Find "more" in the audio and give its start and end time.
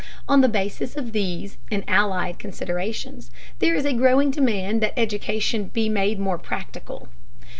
6.17-6.39